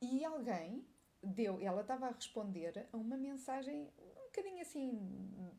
[0.00, 0.86] E alguém
[1.22, 4.92] deu, ela estava a responder a uma mensagem um bocadinho assim,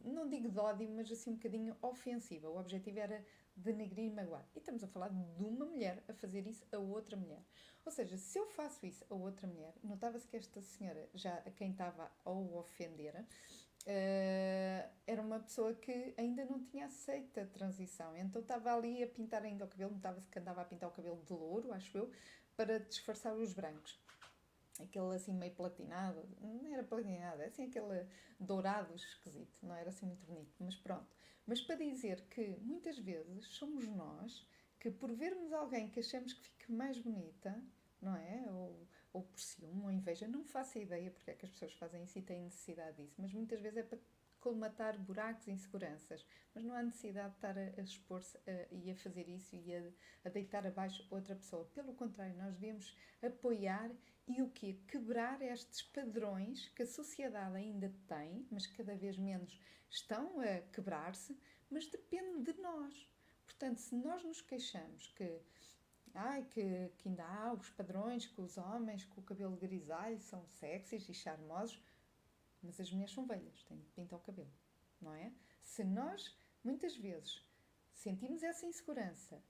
[0.04, 2.47] não digo de ódio, mas assim um bocadinho ofensiva.
[2.47, 4.47] O objetivo era denegrir e magoar.
[4.56, 7.43] E estamos a falar de uma mulher a fazer isso a outra mulher.
[7.84, 11.50] Ou seja, se eu faço isso a outra mulher, notava-se que esta senhora, já a
[11.50, 18.15] quem estava a ofender, uh, era uma pessoa que ainda não tinha aceito a transição.
[18.15, 21.23] Então estava ali a pintar ainda o cabelo, notava-se que andava a pintar o cabelo
[21.23, 22.12] de louro, acho eu,
[22.56, 24.00] para disfarçar os brancos
[24.83, 28.05] aquele assim meio platinado, não era platinado, é assim aquele
[28.39, 31.07] dourado esquisito, não era assim muito bonito, mas pronto.
[31.45, 34.45] Mas para dizer que muitas vezes somos nós
[34.79, 37.63] que por vermos alguém que achamos que fique mais bonita,
[38.01, 38.45] não é?
[38.51, 42.03] Ou, ou por ciúme ou inveja, não faço ideia porque é que as pessoas fazem
[42.03, 43.97] isso e têm necessidade disso, mas muitas vezes é para
[44.39, 48.38] colmatar buracos e inseguranças, mas não há necessidade de estar a, a expor-se
[48.71, 49.84] e a fazer isso e a,
[50.26, 51.65] a, deitar abaixo outra pessoa.
[51.73, 53.91] Pelo contrário, nós devemos apoiar
[54.28, 54.80] e o quê?
[54.88, 61.38] Quebrar estes padrões que a sociedade ainda tem, mas cada vez menos estão a quebrar-se,
[61.69, 63.10] mas depende de nós.
[63.45, 65.41] Portanto, se nós nos queixamos que
[66.13, 70.45] ai, que, que ainda há os padrões que os homens com o cabelo grisalho são
[70.47, 71.82] sexys e charmosos,
[72.61, 74.51] mas as mulheres são velhas, têm de pintar o cabelo,
[75.01, 75.31] não é?
[75.61, 77.43] Se nós, muitas vezes,
[77.93, 79.41] sentimos essa insegurança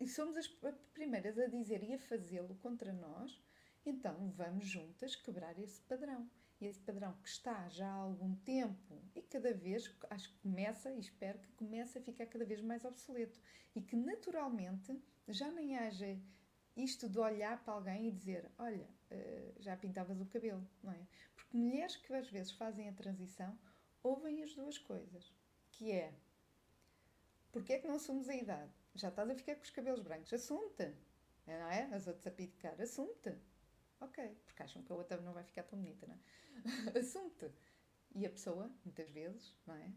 [0.00, 0.48] e somos as
[0.94, 3.42] primeiras a dizer e a fazê-lo contra nós,
[3.84, 6.30] então vamos juntas quebrar esse padrão.
[6.60, 10.92] E esse padrão que está já há algum tempo e cada vez, acho que começa
[10.92, 13.40] e espero que comece a ficar cada vez mais obsoleto.
[13.74, 14.96] E que naturalmente
[15.26, 16.16] já nem haja
[16.76, 21.04] isto de olhar para alguém e dizer: Olha, eh, já pintavas o cabelo, não é?
[21.52, 23.58] Porque mulheres que às vezes fazem a transição
[24.02, 25.30] ouvem as duas coisas,
[25.70, 26.14] que é
[27.52, 28.72] porque é que não assumos a idade?
[28.94, 30.94] Já estás a ficar com os cabelos brancos, assume-te,
[31.46, 31.94] não é?
[31.94, 33.36] As outras a picar, assume-te.
[34.00, 36.18] Ok, porque acham que a outra não vai ficar tão bonita, não é?
[36.98, 37.52] Assume-te.
[38.14, 39.92] E a pessoa, muitas vezes, não é?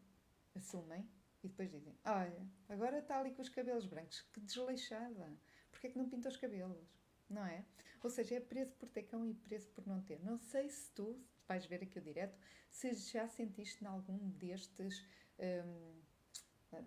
[0.56, 1.10] Assumem
[1.42, 5.40] e depois dizem: Olha, agora está ali com os cabelos brancos, que desleixada.
[5.72, 6.86] Porquê é que não pinta os cabelos?
[7.30, 7.66] Não é?
[8.04, 10.20] Ou seja, é preso por ter cão e preso por não ter.
[10.22, 12.38] Não sei se tu, vais ver aqui o direto,
[12.70, 15.06] se já sentiste em algum destes.
[15.40, 16.02] Hum,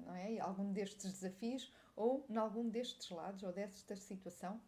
[0.01, 0.39] não é?
[0.39, 4.61] Algum destes desafios ou em algum destes lados ou desta situação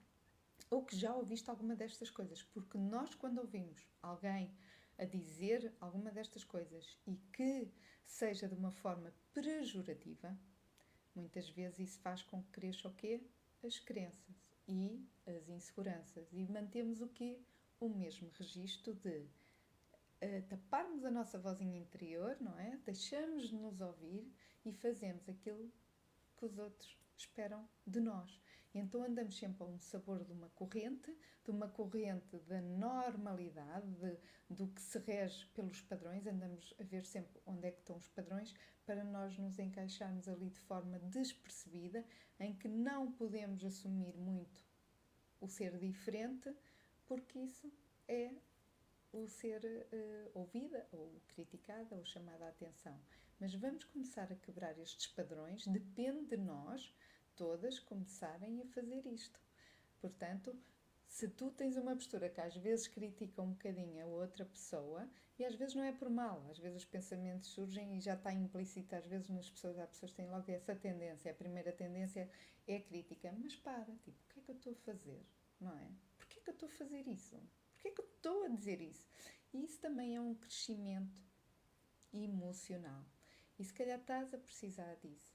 [0.70, 4.54] ou que já ouviste alguma destas coisas, porque nós, quando ouvimos alguém
[4.96, 7.68] a dizer alguma destas coisas e que
[8.04, 10.38] seja de uma forma pejorativa,
[11.14, 13.20] muitas vezes isso faz com que cresça o quê?
[13.64, 14.36] As crenças
[14.68, 16.28] e as inseguranças.
[16.32, 17.40] E mantemos o quê?
[17.80, 19.26] O mesmo registro de
[20.22, 22.78] uh, taparmos a nossa vozinha interior, não é?
[22.84, 24.30] Deixamos de nos ouvir
[24.64, 25.72] e fazemos aquilo
[26.36, 28.40] que os outros esperam de nós.
[28.72, 34.16] Então andamos sempre a um sabor de uma corrente, de uma corrente da normalidade, de,
[34.48, 38.08] do que se rege pelos padrões, andamos a ver sempre onde é que estão os
[38.08, 38.54] padrões
[38.86, 42.04] para nós nos encaixarmos ali de forma despercebida,
[42.38, 44.64] em que não podemos assumir muito
[45.40, 46.54] o ser diferente,
[47.06, 47.72] porque isso
[48.06, 48.34] é
[49.12, 52.98] o ser uh, ouvida ou criticada ou chamada a atenção.
[53.38, 56.94] Mas vamos começar a quebrar estes padrões, depende de nós
[57.34, 59.40] todas começarem a fazer isto.
[60.00, 60.54] Portanto,
[61.10, 65.08] se tu tens uma postura que às vezes critica um bocadinho a outra pessoa,
[65.38, 68.32] e às vezes não é por mal, às vezes os pensamentos surgem e já está
[68.32, 72.30] implícito, às vezes nas pessoas, há pessoas que têm logo essa tendência, a primeira tendência
[72.66, 75.26] é a crítica, mas para, tipo, o que é que eu estou a fazer,
[75.58, 75.90] não é?
[76.18, 77.36] Porquê é que eu estou a fazer isso?
[77.80, 79.08] Porquê é que eu estou a dizer isso?
[79.54, 81.22] E isso também é um crescimento
[82.12, 83.06] emocional.
[83.58, 85.34] E se calhar estás a precisar disso.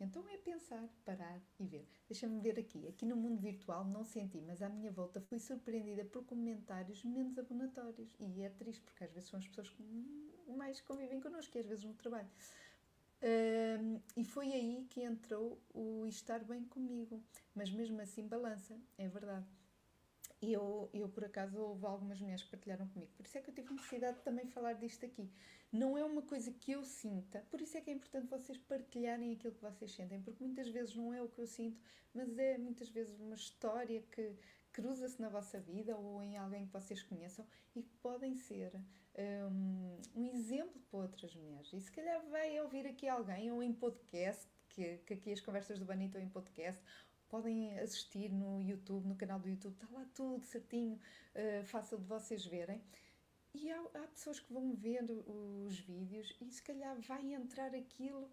[0.00, 1.88] Então é pensar, parar e ver.
[2.08, 2.88] Deixa-me ver aqui.
[2.88, 7.38] Aqui no mundo virtual não senti, mas à minha volta fui surpreendida por comentários menos
[7.38, 8.12] abonatórios.
[8.18, 9.82] E é triste, porque às vezes são as pessoas que
[10.48, 12.28] mais convivem connosco, e às vezes no trabalho.
[13.22, 17.22] Um, e foi aí que entrou o estar bem comigo.
[17.54, 19.46] Mas mesmo assim balança, é verdade.
[20.44, 23.10] E eu, eu, por acaso, houve algumas mulheres que partilharam comigo.
[23.16, 25.30] Por isso é que eu tive necessidade de também falar disto aqui.
[25.72, 29.32] Não é uma coisa que eu sinta, por isso é que é importante vocês partilharem
[29.32, 31.80] aquilo que vocês sentem, porque muitas vezes não é o que eu sinto,
[32.12, 34.36] mas é muitas vezes uma história que
[34.70, 38.70] cruza-se na vossa vida ou em alguém que vocês conheçam e que podem ser
[39.50, 41.72] um, um exemplo para outras mulheres.
[41.72, 45.78] E se calhar vai ouvir aqui alguém ou em podcast, que, que aqui as conversas
[45.78, 46.82] do Banito em podcast,
[47.34, 51.00] podem assistir no YouTube, no canal do YouTube, está lá tudo certinho,
[51.34, 52.80] uh, fácil de vocês verem.
[53.52, 58.30] E há, há, pessoas que vão ver os vídeos e se calhar vai entrar aquilo,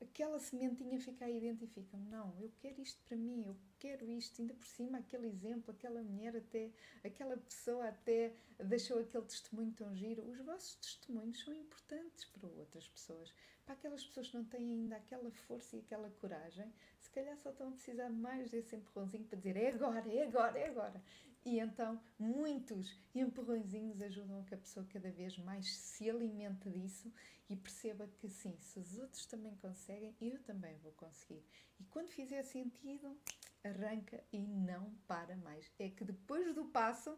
[0.00, 4.08] aquela sementinha fica aí dentro e ficam, não, eu quero isto para mim, eu quero
[4.08, 6.70] isto, ainda por cima aquele exemplo, aquela mulher até,
[7.02, 8.34] aquela pessoa até
[8.64, 10.22] deixou aquele testemunho tão giro.
[10.30, 13.34] Os vossos testemunhos são importantes para outras pessoas.
[13.64, 16.72] Para aquelas pessoas que não têm ainda aquela força e aquela coragem,
[17.14, 20.68] calhar só estão a precisar mais desse empurrãozinho para dizer é agora, é agora, é
[20.68, 21.02] agora.
[21.44, 27.12] E então, muitos empurrõezinhos ajudam a que a pessoa cada vez mais se alimente disso
[27.48, 31.44] e perceba que sim, se os outros também conseguem, eu também vou conseguir.
[31.78, 33.16] E quando fizer sentido,
[33.62, 35.70] arranca e não para mais.
[35.78, 37.16] É que depois do passo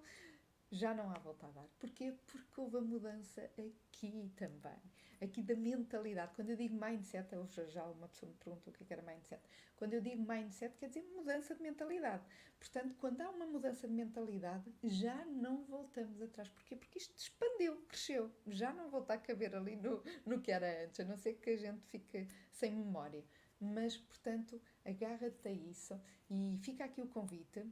[0.70, 1.68] já não há volta a dar.
[1.78, 2.12] Porquê?
[2.26, 4.82] Porque houve a mudança aqui também.
[5.20, 6.34] Aqui da mentalidade.
[6.34, 9.42] Quando eu digo mindset, hoje já uma pessoa me perguntou o é que era mindset.
[9.76, 12.22] Quando eu digo mindset, quer dizer mudança de mentalidade.
[12.58, 16.48] Portanto, quando há uma mudança de mentalidade, já não voltamos atrás.
[16.48, 16.76] Porquê?
[16.76, 18.30] Porque isto expandiu, cresceu.
[18.46, 21.50] Já não volta a caber ali no, no que era antes, a não ser que
[21.50, 23.24] a gente fique sem memória.
[23.60, 25.98] Mas, portanto, agarra-te a isso
[26.30, 27.66] e fica aqui o convite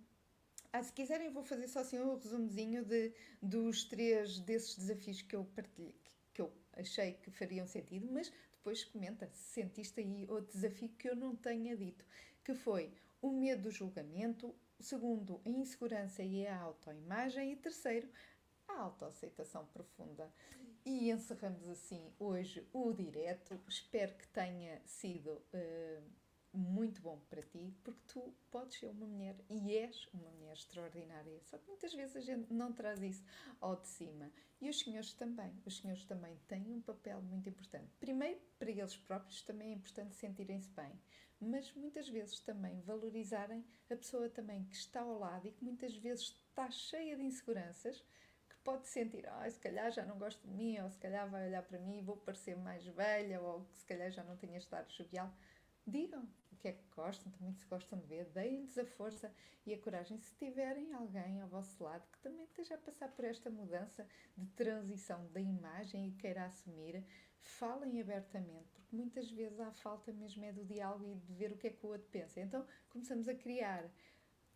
[0.74, 5.36] ah, se quiserem, vou fazer só assim um resumozinho de, dos três desses desafios que
[5.36, 5.94] eu partilhei,
[6.32, 11.08] que eu achei que fariam sentido, mas depois comenta se sentiste aí outro desafio que
[11.08, 12.04] eu não tenha dito,
[12.42, 18.08] que foi o medo do julgamento, segundo, a insegurança e a autoimagem, e terceiro,
[18.68, 20.32] a autoaceitação profunda.
[20.84, 23.58] E encerramos assim hoje o direto.
[23.66, 25.42] Espero que tenha sido.
[25.52, 26.23] Uh,
[26.56, 31.40] muito bom para ti, porque tu podes ser uma mulher e és uma mulher extraordinária.
[31.42, 33.24] Só que muitas vezes a gente não traz isso
[33.60, 34.30] ao de cima.
[34.60, 35.52] E os senhores também.
[35.66, 37.90] Os senhores também têm um papel muito importante.
[37.98, 40.92] Primeiro, para eles próprios também é importante sentirem-se bem,
[41.40, 45.94] mas muitas vezes também valorizarem a pessoa também que está ao lado e que muitas
[45.96, 48.02] vezes está cheia de inseguranças
[48.48, 51.46] que pode sentir, ah, se calhar já não gosta de mim, ou se calhar vai
[51.48, 54.74] olhar para mim e vou parecer mais velha, ou se calhar já não tenho este
[54.74, 55.30] ar jovial.
[55.86, 56.26] Digam,
[56.64, 59.30] que é que gostam, também se gostam de ver, deem-lhes a força
[59.66, 63.22] e a coragem se tiverem alguém ao vosso lado que também esteja a passar por
[63.22, 67.04] esta mudança de transição da imagem e queira assumir,
[67.38, 71.58] falem abertamente, porque muitas vezes há falta mesmo é do diálogo e de ver o
[71.58, 72.40] que é que o outro pensa.
[72.40, 73.84] Então começamos a criar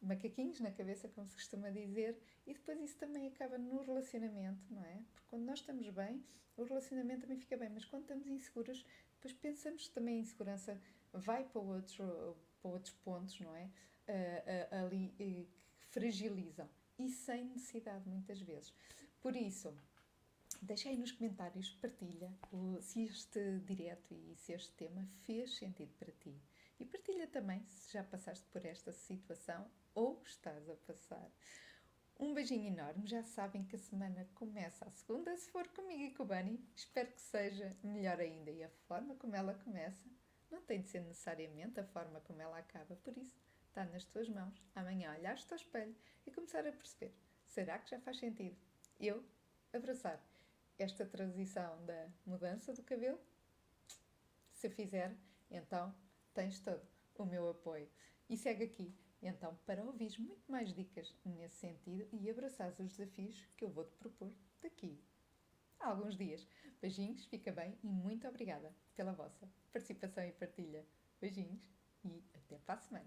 [0.00, 4.82] macaquinhos na cabeça, como se costuma dizer, e depois isso também acaba no relacionamento, não
[4.82, 5.02] é?
[5.12, 6.24] Porque quando nós estamos bem,
[6.56, 8.82] o relacionamento também fica bem, mas quando estamos inseguros,
[9.16, 10.80] depois pensamos também em insegurança
[11.12, 13.70] vai para outros, para outros pontos, não é?
[14.08, 15.46] Uh, uh, ali uh, que
[15.90, 18.74] fragilizam e sem necessidade muitas vezes.
[19.20, 19.76] Por isso,
[20.62, 25.92] deixa aí nos comentários, partilha o, se este direto e se este tema fez sentido
[25.98, 26.34] para ti.
[26.80, 31.30] E partilha também se já passaste por esta situação ou estás a passar.
[32.18, 33.06] Um beijinho enorme.
[33.06, 36.60] Já sabem que a semana começa a segunda, se for comigo e com o Bunny.
[36.74, 38.50] Espero que seja melhor ainda.
[38.50, 40.08] E a forma como ela começa
[40.50, 43.36] não tem de ser necessariamente a forma como ela acaba, por isso
[43.68, 44.62] está nas tuas mãos.
[44.74, 45.94] Amanhã olhar-te ao espelho
[46.26, 47.14] e começar a perceber:
[47.46, 48.56] será que já faz sentido
[48.98, 49.24] eu
[49.72, 50.22] abraçar
[50.78, 53.20] esta transição da mudança do cabelo?
[54.52, 55.16] Se fizer,
[55.50, 55.94] então
[56.34, 56.86] tens todo
[57.16, 57.88] o meu apoio.
[58.28, 63.44] E segue aqui, então, para ouvir muito mais dicas nesse sentido e abraçar os desafios
[63.56, 65.00] que eu vou-te propor daqui
[65.80, 66.46] a alguns dias.
[66.80, 70.84] Beijinhos, fica bem e muito obrigada pela vossa participação e partilha.
[71.20, 71.60] Beijinhos
[72.04, 73.06] e até para a semana.